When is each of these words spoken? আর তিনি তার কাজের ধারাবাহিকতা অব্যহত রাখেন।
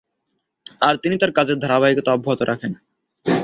আর 0.81 0.93
তিনি 0.95 1.15
তার 1.17 1.31
কাজের 1.31 1.57
ধারাবাহিকতা 1.59 2.09
অব্যহত 2.13 2.41
রাখেন। 2.41 2.71